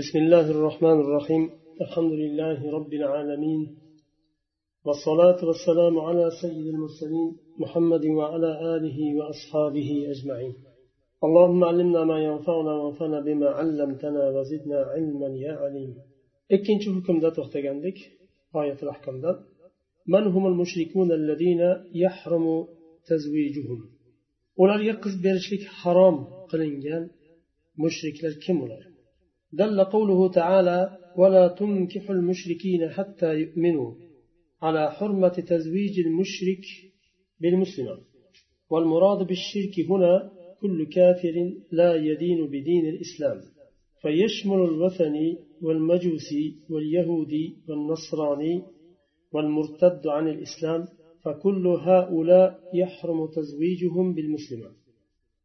[0.00, 1.50] بسم الله الرحمن الرحيم.
[1.80, 3.62] الحمد لله رب العالمين.
[4.84, 10.54] والصلاة والسلام على سيد المرسلين محمد وعلى آله وأصحابه أجمعين.
[11.24, 15.94] اللهم علمنا ما ينفعنا وانفعنا بما علمتنا وزدنا علما يا عليم.
[16.56, 17.98] ikkinchi hukmda to'xtagandik
[18.54, 19.30] oyatul ahkomda
[20.06, 21.62] من هم المشركون الذين
[21.94, 22.66] يحرم
[23.08, 23.80] تزويجهم؟
[24.56, 26.16] ularga qiz berishlik harom
[26.50, 27.10] qilingan
[27.82, 28.91] mushriklar kim ular
[29.52, 33.94] دل قوله تعالى ولا تنكح المشركين حتى يؤمنوا
[34.62, 36.64] على حرمة تزويج المشرك
[37.40, 37.98] بالمسلمة.
[38.70, 43.40] والمراد بالشرك هنا كل كافر لا يدين بدين الإسلام
[44.02, 48.62] فيشمل الوثني والمجوسي واليهودي والنصراني
[49.32, 50.84] والمرتد عن الإسلام
[51.24, 54.70] فكل هؤلاء يحرم تزويجهم بالمسلمة.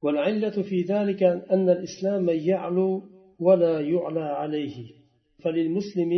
[0.02, 3.04] والعلة في ذلك أن الإسلام يعلو
[3.40, 4.92] ولا يعلى عليه.
[5.44, 6.12] فللمسلم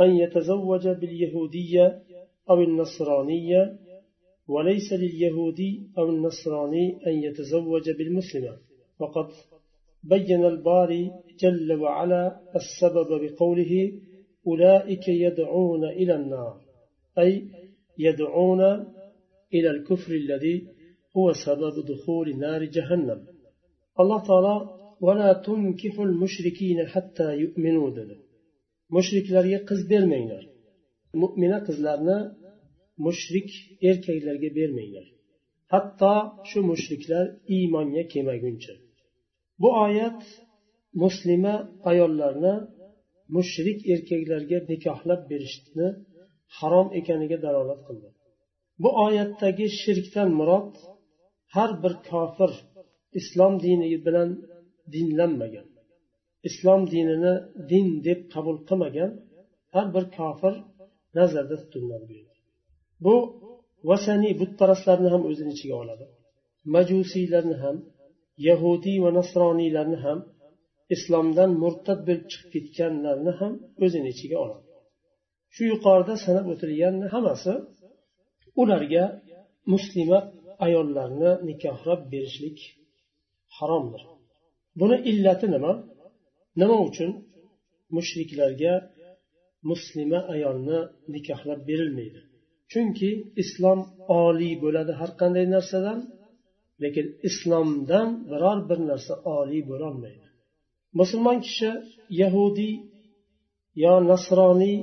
[0.00, 2.02] أن يتزوج باليهودية
[2.50, 3.78] أو النصرانية
[4.48, 8.56] وليس لليهودي أو النصراني أن يتزوج بالمسلمة
[8.98, 9.28] وقد
[10.04, 13.92] بين الباري جل وعلا السبب بقوله
[14.46, 16.60] أولئك يدعون إلى النار
[17.18, 17.44] أي
[17.98, 18.60] يدعون
[19.54, 20.68] إلى الكفر الذي
[21.16, 23.26] هو سبب دخول نار جهنم.
[24.00, 28.16] الله تعالى ولا تنكح المشركين حتى يؤمنوا dedi.
[28.96, 30.44] Mushriklarga qiz bermanglar.
[31.22, 32.18] Mo'mina qizlarni
[33.06, 33.50] mushrik
[33.88, 35.06] erkaklarga bermanglar.
[35.72, 36.14] Hatto
[36.48, 37.24] shu mushriklar
[37.54, 38.74] iymonga kelmaguncha
[39.62, 40.20] bu oyat
[41.02, 41.54] muslima
[41.90, 42.54] ayollarni
[43.36, 45.86] mushrik erkaklarga nikohlab berishni
[46.58, 48.08] harom ekaniga dalolat qildi.
[48.82, 50.72] Bu oyatdagi shirkdan murod
[51.54, 52.52] har bir kofir
[53.18, 54.30] islom dini bilan
[54.94, 55.66] dinlanmagan.
[56.48, 57.34] Islom dinini
[57.70, 59.10] din deb qabul qilmagan
[59.74, 60.54] har bir kofir
[61.18, 62.18] nazarda tutiladi
[63.04, 63.14] bu
[63.88, 66.04] vasaniy butparastlarni ham o'zini ichiga oladi.
[66.74, 67.76] Majusiylarni ham
[68.48, 70.18] yahudiy va nasroniylarni ham
[70.94, 73.52] islomdan murtad bo'lib chiqib ketganlarni ham
[73.84, 74.64] o'zini ichiga oladi.
[75.54, 77.52] Shu yuqorida sanab o'tilgan hammasi
[78.62, 79.04] ularga
[79.72, 80.18] muslima
[80.66, 82.58] ayollarni nikohlab berishlik
[83.56, 84.02] haromdir.
[84.80, 85.72] Buni illati nima?
[86.60, 87.10] Nima uchun?
[87.96, 88.74] Mushriklarga
[89.70, 90.78] muslima ayolni
[91.14, 92.20] nikohlab berilmaydi.
[92.70, 93.10] Chunki
[93.42, 93.80] islom
[94.24, 95.98] oliy bo'ladi har qanday narsadan
[96.82, 100.26] lekin islomdan biror bir narsa oliy bo'lolmaydi.
[101.00, 101.70] Musulmon kishi
[102.22, 102.74] yahudiy
[103.84, 104.76] yo nasroniy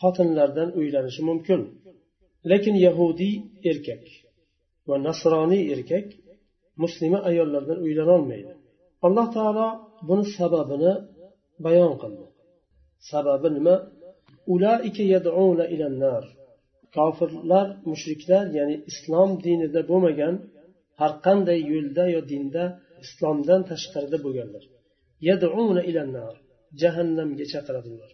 [0.00, 1.60] xotinlardan uylanishi mumkin.
[2.50, 3.34] Lekin yahudiy
[3.70, 4.04] erkak
[4.88, 6.06] va nasroniy erkak
[6.82, 8.52] muslima ayollardan uylanolmaydi
[9.06, 9.68] alloh taolo
[10.08, 10.92] buni sababini
[11.64, 12.26] bayon qildi.
[13.10, 13.76] Sababi nima?
[16.96, 20.34] Kofirlar mushriklar ya'ni islom dinida bo'lmagan
[21.00, 22.64] har qanday yo'lda yo dinda
[23.04, 24.64] islomdan tashqarida bo'lganlar.
[26.80, 28.10] Jahannamga chaqiradilar.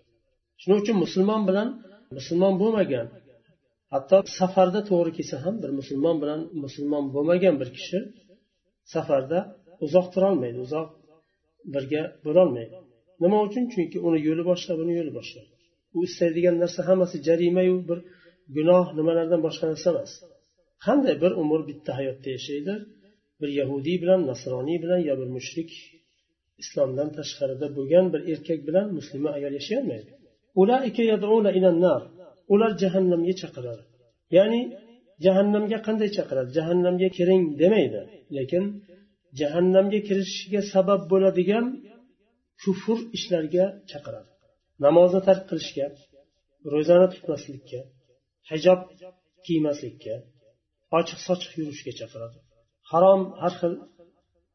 [0.60, 1.68] Shuning uchun musulmon bilan
[2.16, 3.06] musulmon bo'lmagan
[3.92, 7.98] hatto safarda to'g'ri kelsa ham bir musulmon bilan musulmon bo'lmagan bir kishi
[8.94, 9.38] safarda
[9.84, 10.88] uzoq turolmaydi uzoq
[11.74, 12.74] birga bo'lolmaydi.
[13.22, 13.64] Nima uchun?
[13.72, 15.42] Chunki uni yo'li boshqa buni yo'li boshqa
[15.96, 17.98] u istaydigan narsa hammasi jarimayu bir
[18.56, 20.12] gunoh nimalardan boshqa narsa emas.
[20.86, 22.74] Qanday bir umr bitta hayotda yashaydi?
[23.40, 25.70] Bir yahudiy bilan nasroniy bilan yo bir mushrik
[26.62, 30.10] islomdan tashqarida bo'lgan bir erkak bilan muslima ayol yashayolmaydi.
[32.54, 33.82] Ular jahannamga chaqiradi.
[34.36, 34.60] Ya'ni
[35.24, 36.48] jahannamga qanday chaqiradi?
[36.58, 38.00] Jahannamga kiring demaydi.
[38.36, 38.64] Lekin
[39.40, 41.64] jahannamga kirishiga sabab bo'ladigan
[42.62, 44.30] kufr ishlarga chaqiradi.
[44.84, 45.86] Namozni tark qilishga
[46.72, 47.80] ro'zani tutmaslikka
[48.50, 48.80] hijob
[49.46, 50.14] kiymaslikka
[50.98, 52.38] ochiq sochiq yurishga chaqiradi.
[52.90, 53.72] Harom har xil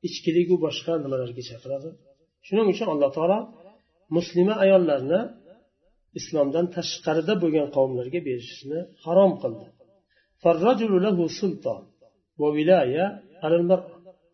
[0.08, 1.90] ichkiligu boshqa nimalarga chaqiradi.
[2.48, 3.40] Shuning uchun alloh taolo
[4.18, 5.20] muslima ayollarni
[6.20, 9.68] islomdan tashqarida bo'lgan qavmlarga berishni harom qildi.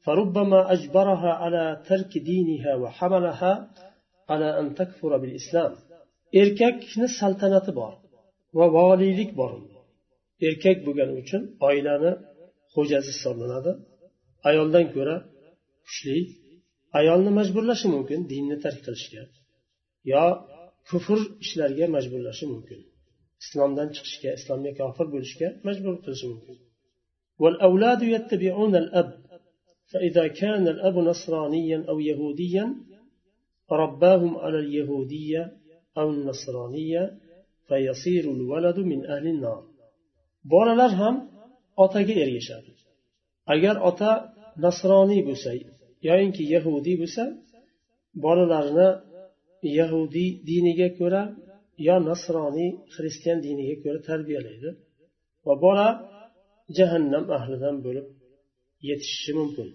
[0.07, 3.53] فربما أجبرها على ترك دينها وحملها
[4.31, 5.73] على أن تكفر بالإسلام
[6.41, 7.93] erkakni saltanati bor
[8.59, 9.53] va voliylik bor
[10.49, 12.11] erkak bo'lgani uchun oilani
[12.75, 13.73] xo'jasi hisoblanadi
[14.49, 15.17] ayoldan ko'ra
[15.87, 16.19] kuchli
[16.99, 19.23] ayolni majburlashi mumkin dinni tark qilishga
[20.13, 20.25] yo
[20.89, 22.81] kufr ishlarga majburlashi mumkin
[23.43, 26.59] islomdan chiqishga islomga kofir bo'lishga majbur qilishi mumkin
[27.43, 29.11] والأولاد يتبعون الأب
[29.93, 32.75] فإذا كان الأب نصرانيا أو يهوديا
[33.73, 35.53] رباهم على اليهودية
[35.99, 37.03] أو النصرانية
[37.69, 39.63] فيصير الولد من أهل النار
[40.45, 41.17] bolalar ham
[41.85, 42.73] otaga ergashadi
[43.55, 44.13] agar ota
[44.65, 45.51] nasroniy bo'lsa
[46.09, 47.25] yoyinki yahudiy bo'lsa
[48.25, 48.89] bolalarini
[49.81, 51.23] yahudiy diniga ko'ra
[51.89, 54.71] yo nasroniy xristian diniga ko'ra tarbiyalaydi
[55.47, 55.89] va bola
[56.79, 58.07] jahannam ahlidan bo'lib
[58.90, 59.68] yetishishi mumkin.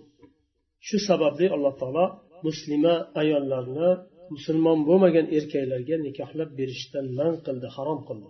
[0.87, 2.04] Shu sababli alloh taolo
[2.46, 3.88] muslima ayollarni
[4.34, 8.28] musulmon bo'lmagan erkaklarga nikohlab berishdan man qildi harom qildi.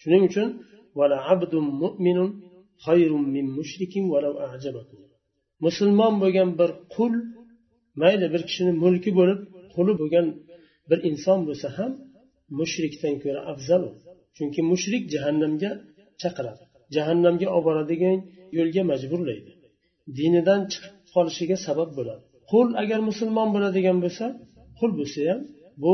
[0.00, 0.48] Shuning uchun
[5.66, 7.12] musulmon bo'lgan bir qul
[8.02, 9.40] mayli bir kishini mulki bo'lib
[9.74, 10.26] quli bo'lgan
[10.90, 11.92] bir inson bo'lsa ham
[12.58, 13.82] mushrikdan ko'ra afzal
[14.36, 15.70] chunki mushrik jahannamga
[16.22, 16.62] chaqiradi.
[16.96, 18.18] Jahannamga olib boradigan
[18.58, 19.50] yo'lga majburlaydi.
[20.18, 22.22] Dinidan chiqib qolishiga sabab bo'ladi.
[22.50, 24.26] Qul agar musulmon bo'ladigan bo'lsa
[24.78, 25.40] qul bo'lsa ham
[25.82, 25.92] bu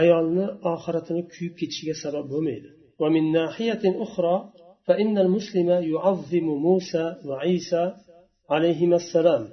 [0.00, 2.70] ayolni oxiratini kuyib ketishiga sabab bo'lmaydi.
[3.02, 4.52] ومن ناحية أخرى
[4.86, 7.92] فإن المسلم يعظم موسى وعيسى
[8.50, 9.48] عليهما السلام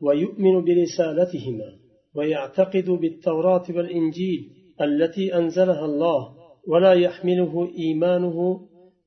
[0.00, 1.68] ويؤمن برسالتهما
[2.14, 6.36] ويعتقد بالتوراة والإنجيل التي أنزلها الله
[6.68, 8.60] ولا يحمله إيمانه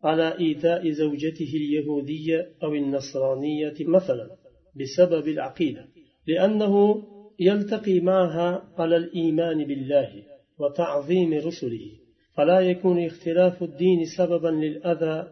[0.04, 4.39] على إيذاء زوجته اليهودية أو النصرانية مثلا
[4.75, 5.86] بسبب العقيدة
[6.27, 7.04] لأنه
[7.39, 10.24] يلتقي معها على الإيمان بالله
[10.60, 11.92] وتعظيم رسله
[12.38, 15.27] فلا يكون اختلاف الدين سببا للأذى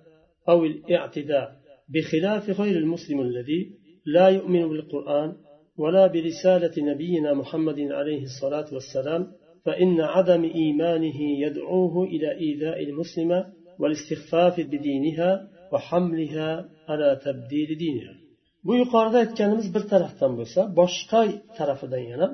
[0.49, 1.57] أو الاعتداء
[1.89, 3.71] بخلاف غير المسلم الذي
[4.05, 5.33] لا يؤمن بالقرآن
[5.77, 9.31] ولا برسالة نبينا محمد عليه الصلاة والسلام
[9.65, 13.45] فإن عدم إيمانه يدعوه إلى إيذاء المسلمة
[13.79, 18.26] والاستخفاف بدينها وحملها على تبديل دينها.
[18.67, 21.21] Bu yuqorida aytganimiz bir tarafdan bo'lsa boshqa
[21.57, 22.27] tarafidan yana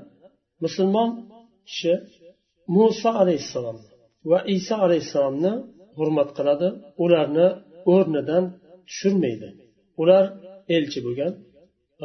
[0.64, 1.10] musulmon
[1.70, 1.94] kishi
[2.76, 3.78] muso alayhissalom
[4.30, 5.54] va iso alayhissalomni
[5.98, 6.68] hurmat qiladi.
[7.04, 7.48] Ularni
[7.94, 8.44] o'rnidan
[8.90, 9.50] tushirmaydi.
[10.02, 10.26] Ular
[10.76, 11.34] elchi bo'lgan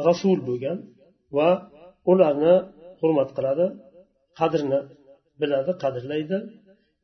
[0.07, 0.77] rasul bo'lgan
[1.37, 1.49] va
[2.11, 2.55] ularni
[3.01, 3.65] hurmat qiladi.
[4.39, 4.79] Qadrini
[5.41, 6.37] biladi qadrlaydi.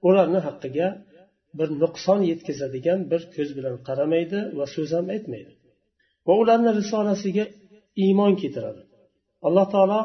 [0.07, 0.87] Ularni haqqiga
[1.57, 5.53] bir nuqson yetkazadigan bir ko'z bilan qaramaydi va so'z ham aytmaydi.
[6.27, 7.45] Va ularni risolasiga
[8.03, 8.81] iymon keltiradi.
[9.47, 10.01] Alloh taolo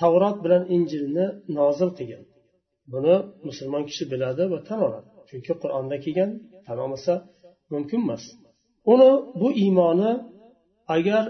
[0.00, 1.26] tavrot bilan injilni
[1.58, 2.24] nozil qilgan.
[2.92, 3.14] Buni
[3.48, 5.08] musulmon kishi biladi va tan oladi.
[5.28, 6.30] Chunki qur'onda kelgan
[6.66, 7.14] tan olmasa
[7.72, 8.24] mumkin emas.
[8.92, 9.10] Uni
[9.40, 10.12] bu iymoni
[10.96, 11.24] agar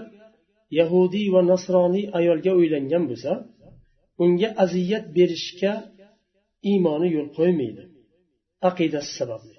[0.79, 3.31] yahudiy va nasroniy ayolga uylangan bo'lsa
[4.23, 5.73] unga aziyat berishga
[6.71, 7.83] iymoni yo'l qo'ymaydi.
[8.69, 9.55] Aqidasi sababli.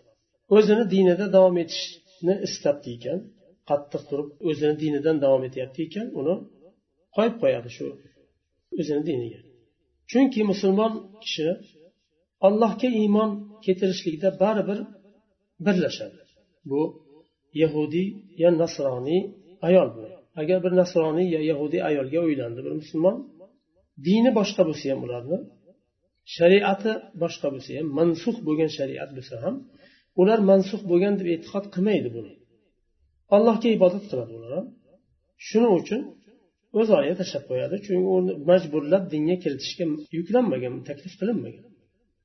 [0.56, 3.18] O'zini dinida davom etishni istabdi ekan.
[3.68, 6.34] Qattiq turib o'zini dinidan davom etayapti ekan uni
[7.16, 7.86] qo'yib qo'yadi shu
[8.80, 9.40] o'zini diniga.
[10.10, 10.92] Chunki musulmon
[11.24, 11.48] kishi
[12.46, 13.30] allohga iymon
[13.64, 14.78] keltirishlikda baribir
[15.66, 16.20] birlashadi.
[16.70, 16.80] Bu
[17.62, 18.08] yahudiy
[18.42, 19.22] yo nasroniy
[19.68, 20.16] ayol bo'ladi.
[20.40, 23.16] Agar bir nasroniy yo yahudiy ayolga uylandi bir musulmon
[24.06, 25.38] dini boshqa bo'lsa ham ularni
[26.36, 26.92] shariati
[27.22, 29.54] boshqa bo'lsa ham mansux bo'lgan shariat bo'lsa ham
[30.20, 32.32] ular mansux bo'lgan deb e'tiqod qilmaydi buni.
[33.36, 34.66] Allohga ibodat qiladi ular ham.
[35.48, 36.00] Shuning uchun
[36.78, 37.76] o'z origa tashlab qo'yadi.
[37.84, 39.84] Chunki uni majburlab dinga kiritishga
[40.16, 41.64] yuklanmagan taklif qilinmagan.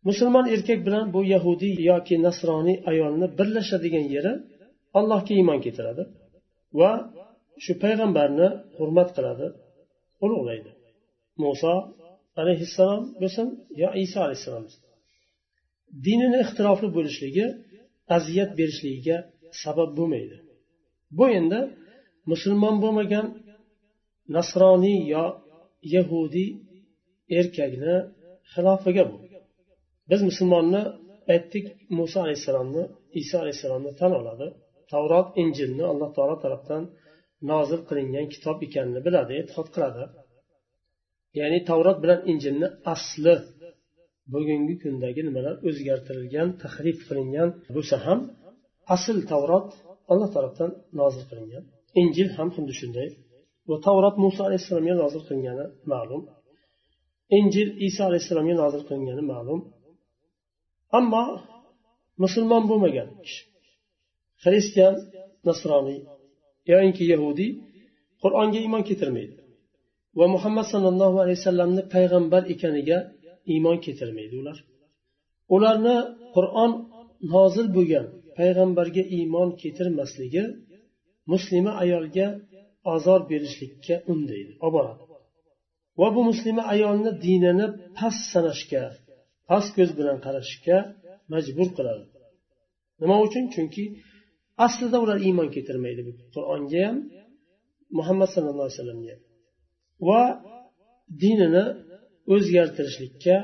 [0.07, 4.33] Musulmon erkak bilan bu yahudiy yoki nasroniy ayolni birlashadigan yeri
[4.99, 6.03] allohga iymon keltiradi
[6.79, 6.91] va
[7.63, 9.47] shu payg'ambarni hurmat qiladi
[10.25, 10.71] ulug'laydi.
[11.43, 11.73] Muso
[12.41, 13.47] alayhissalom bo'lsin
[13.81, 14.65] yo iso alayhissalom
[16.05, 17.45] dinini ixtirofli bo'lishligi
[18.17, 19.17] aziyat berishligiga
[19.63, 20.37] sabab bo'lmaydi.
[21.17, 21.59] Bu endi
[22.31, 23.25] musulmon bo'lmagan
[24.35, 25.25] nasroniy yo
[25.95, 26.49] yahudiy
[27.39, 27.95] erkakni
[28.53, 29.17] xilofiga bu.
[30.09, 30.81] Biz musulmonni
[31.33, 31.65] aytdik
[31.97, 32.83] muso alayhissalomni
[33.21, 34.47] iso alayhissalomni tan oladi.
[34.91, 36.83] Tavrot injilni alloh taolo tarafdan
[37.51, 40.03] nozil qilingan kitob ekanini biladi e'tiqod qiladi.
[41.39, 43.35] Ya'ni tavrot bilan injilni asli
[44.33, 48.19] bugungi kundagi nimalar o'zgartirilgan tahrif qilingan bo'lsa ham
[48.95, 49.69] asl tavrot
[50.11, 51.63] alloh tarafdan nozil qilingan.
[52.01, 53.07] Injil ham xuddi shunday.
[53.69, 56.21] Va tavrat muso alayhissalomga nozil qilingani ma'lum.
[57.37, 59.59] Injil iso alayhissalomga nozil qilingani ma'lum.
[60.97, 61.23] Ammo
[62.23, 63.41] musulmon bo'lmagan kishi
[64.43, 64.95] xristian
[65.47, 65.99] nasroniy
[66.71, 67.51] yoinki yahudiy
[68.23, 69.35] qur'onga iymon keltirmaydi
[70.19, 72.97] va muhammad sollallohu alayhi vasallamni payg'ambar ekaniga
[73.53, 74.57] iymon keltirmaydi ular.
[75.55, 75.97] Ularni
[76.35, 76.71] qur'on
[77.35, 78.05] nozil bo'lgan
[78.37, 80.43] payg'ambarga iymon keltirmasligi
[81.31, 82.27] muslima ayolga
[82.93, 85.03] ozor berishlikka undaydi olib boradi
[85.99, 88.83] va bu muslima ayolni dinini past sanashga
[89.49, 90.77] past ko'z bilan qarashga
[91.33, 92.05] majbur qiladi.
[93.01, 93.43] Nima uchun?
[93.55, 93.83] Chunki
[94.65, 96.01] aslida ular iymon keltirmaydi
[96.35, 96.97] qur'onga ham
[97.97, 99.15] muhammad sallallohu alayhi vasallamga
[100.07, 100.21] va
[101.21, 101.65] dinini
[102.33, 103.35] o'zgartirishlikka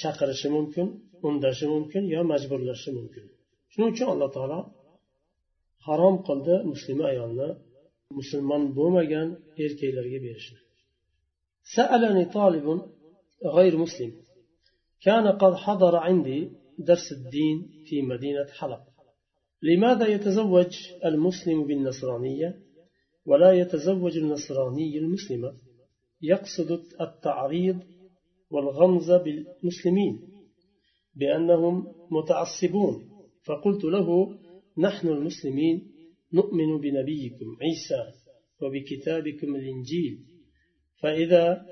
[0.00, 0.86] chaqirishi mumkin
[1.28, 3.24] undashi mumkin yo majburlashi mumkin.
[3.72, 4.60] Shuning uchun alloh taolo
[5.86, 7.48] harom qildi muslima ayolni
[8.18, 9.28] musulmon bo'lmagan
[9.64, 10.60] erkaklarga berishni.
[11.64, 12.66] سألني طالب
[13.56, 14.12] غير مسلم
[15.00, 18.80] كان قد حضر عندي درس الدين في مدينة حلب
[19.62, 20.72] لماذا يتزوج
[21.04, 22.58] المسلم بالنصرانية
[23.26, 25.54] ولا يتزوج النصراني المسلمة
[26.22, 27.78] يقصد التعريض
[28.50, 30.14] والغمز بالمسلمين
[31.14, 33.11] بأنهم متعصبون
[33.46, 34.38] فقلت له
[34.78, 35.92] نحن المسلمين
[36.32, 38.02] نؤمن بنبيكم عيسى
[38.62, 40.18] وبكتابكم الإنجيل
[41.00, 41.66] فإذا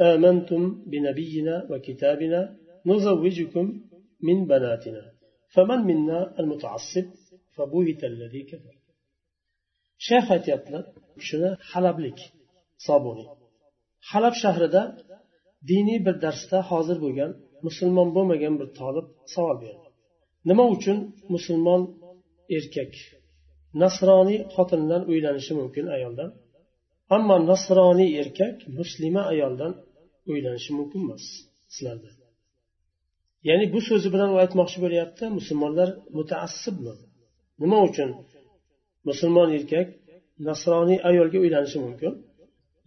[0.00, 3.80] آمنتم بنبينا وكتابنا نزوجكم
[4.22, 5.12] من بناتنا
[5.54, 7.06] فمن منا المتعصب؟
[7.56, 8.74] فبهت الذي كفر.
[9.98, 10.84] شيخة يطلب
[11.18, 12.18] شنا حلب لك
[12.86, 13.26] صابوني.
[14.00, 14.96] حلب شهر ده
[15.62, 19.83] ديني بالدرس ده حاضر بوغان مسلمان بوغان بالطالب صواب يعني.
[20.48, 20.98] Nima uchun
[21.34, 21.82] musulmon
[22.56, 22.92] erkak?
[23.82, 26.30] Nasroniy xotindan uylanishi mumkin ayoldan.
[27.16, 29.72] Ammo nasroniy erkak muslima ayoldan
[30.32, 31.24] uylanishi mumkin emas
[31.74, 32.10] sizlarda.
[33.48, 36.94] Ya'ni bu so'zi bilan u aytmoqchi bo'lyapti musulmonlar mutaassibmi?
[37.62, 38.10] Nima uchun
[39.08, 39.88] musulmon erkak
[40.48, 42.12] nasroniy ayolga uylanishi mumkin?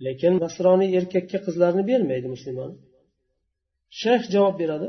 [0.06, 2.72] Lekin nasroniy erkakka qizlarni bermaydi musulmon.
[4.02, 4.88] Shayx javob beradi.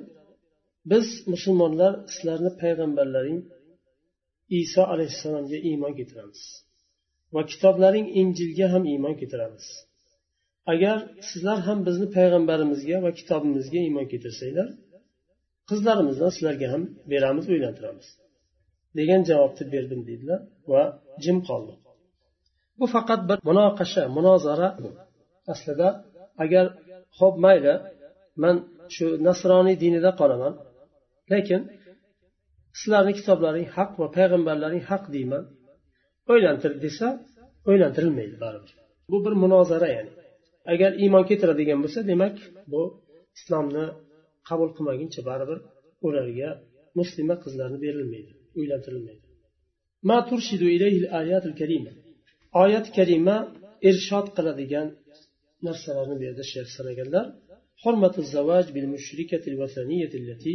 [0.90, 3.40] Biz musulmonlar sizlarni payg'ambarlaring
[4.60, 6.40] iso alayhissalomga iymon keltiramiz.
[7.34, 9.66] Va kitoblaring injilga ham iymon keltiramiz.
[10.72, 10.96] Agar
[11.28, 14.68] sizlar ham bizni payg'ambarimizga va kitobimizga iymon keltirsanglar
[15.68, 18.08] qizlarimizni sizlarga ham beramiz uylantiramiz
[18.98, 20.40] degan javobni berdim deydilar
[20.72, 20.82] va
[21.24, 21.72] jim qoldi.
[22.78, 24.68] Bu faqat bir munoqasha munozara.
[25.52, 25.88] Aslida
[26.44, 26.64] agar
[27.18, 27.74] ho'p mayli
[28.42, 28.56] man
[28.94, 30.54] shu nasroniy dinida qolaman
[31.32, 31.62] lekin
[32.78, 35.44] sizlarni kitoblaring haq va payg'ambarlaring haq deyman
[36.32, 37.06] o'ylantir desa
[37.70, 38.72] o'ylantirilmaydi baribir.
[39.10, 40.12] Bu bir munozara ya'ni.
[40.72, 42.34] Agar iymon keltiradigan bo'lsa demak
[42.72, 42.82] bu
[43.36, 43.86] islomni
[44.48, 45.58] qabul qilmaguncha baribir
[46.06, 46.50] ularga
[46.98, 49.24] muslima qizlarni berilmaydi uylantirilmaydi.
[50.08, 50.66] Ma turshidu
[51.20, 51.92] ayatul karima.
[52.62, 53.36] Oyat karima
[53.88, 54.88] irshod qiladigan
[55.66, 57.26] narsalarni bu yerda sher sanaganlar.
[57.82, 60.54] Hurmatu zavaj bil mushrikati vataniyati lati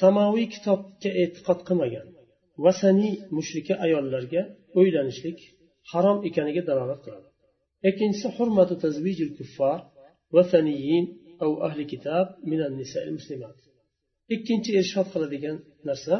[0.00, 2.06] samoviy kitobga e'tiqod qilmagan.
[2.64, 4.42] Va saniy mushrika ayollarga
[4.78, 5.38] o'ylanishlik
[5.92, 7.28] harom ekaniga dalolat qiladi.
[7.88, 9.78] Ikkinchisi hurmati tazvijil kuffar
[10.36, 11.04] vasaniyin
[11.44, 13.56] au ahli kitob minan nisa'il muslimat.
[14.34, 15.56] Ikkinchi irshod qiladigan
[15.88, 16.16] narsa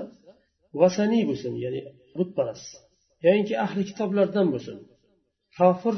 [0.80, 1.80] vasaniy bo'lsin ya'ni
[2.18, 2.70] butparast.
[3.26, 4.76] Yoinki ahli kitoblardan bo'lsin.
[5.58, 5.96] Kofir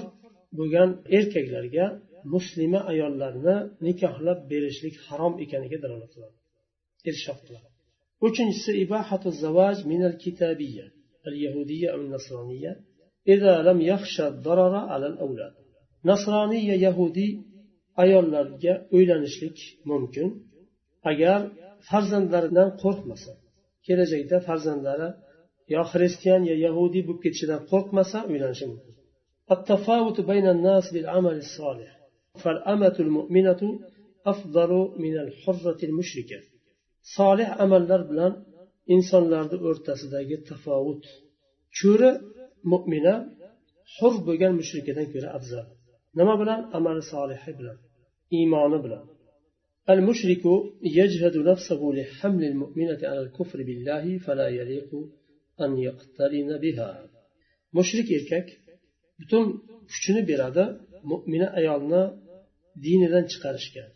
[0.59, 1.85] bo'lgan erkaklarga
[2.34, 3.56] muslima ayollarni
[3.88, 6.38] nikohlab berishlik harom ekaniga dalolat qiladi
[7.10, 7.70] irshod qiladi
[8.28, 10.88] uchinchisi ibahatu zavaj minal kitabiyya
[11.30, 12.72] اليهودية أو النصرانية
[13.28, 15.54] إذا لم يخشى الضرر على الأولاد
[16.06, 17.30] نصرانية يهودي
[18.04, 19.58] ayollarga uylanishlik
[19.92, 20.28] mumkin
[21.12, 21.40] agar
[21.90, 23.32] farzandlaridan qo'rqmasa
[23.86, 25.10] kelajakda farzandlari
[25.74, 28.96] yo xristian yo yahudiy bo'lib ketishidan qo'rqmasa uylanishi mumkin
[32.43, 33.81] فالأمة المؤمنة
[34.27, 36.41] أفضل من الحرة المشركة.
[37.17, 38.29] صالح أمل لربلا
[38.91, 41.05] إنسان لارد أرتس داقي التفاوت
[41.71, 42.21] شورة
[42.65, 43.15] مؤمنة
[43.97, 45.67] حر بغن مشركة كرة أفضل
[46.17, 47.77] نما بلا أمل صالح بلا
[48.33, 49.05] إيمان بلا
[49.91, 50.43] المشرك
[50.83, 54.91] يجهد نفسه لحمل المؤمنة على الكفر بالله فلا يليق
[55.61, 57.07] أن يقترن بها
[57.75, 58.49] مشرك إركك
[59.21, 62.26] بتم كشن برادة مؤمنة أيالنا
[62.85, 63.91] dinidan chiqarishgan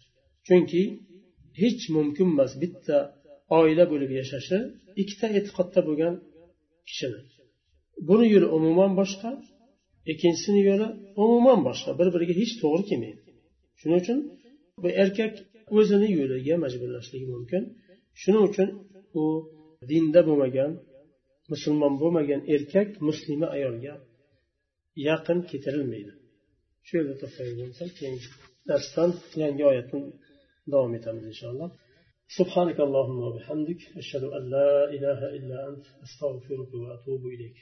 [0.47, 0.83] chunki
[1.61, 2.97] hech mumkin emas bitta
[3.59, 4.59] oila bo'lib yashashi
[5.03, 6.15] ikkita e'tiqodda bo'lgan
[6.89, 7.21] kishini
[8.09, 9.31] buni yo'li umuman boshqa
[10.13, 10.89] ikkinchisini yo'li
[11.25, 13.21] umuman boshqa bir biriga hech to'g'ri kelmaydi.
[13.81, 14.19] Shuning uchun
[14.83, 15.35] bu erkak
[15.77, 17.63] o'zini yo'liga majburlashligi mumkin.
[18.23, 18.69] Shuning uchun
[19.21, 19.25] u
[19.91, 20.71] dinda bo'lmagan
[21.53, 23.95] musulmon bo'lmagan erkak muslima ayolga
[25.09, 26.13] yaqin keltirilmaydi
[26.87, 28.29] shu yerda to'xtagan bo'lsam keyingi
[28.70, 30.02] darsdan yangi oyatni
[30.74, 31.70] davom etamiz inshaalloh
[32.40, 37.58] سبحانك اللهم وبحمدك أشهد أن لا إله إلا أنت أستغفرك وأتوب إليك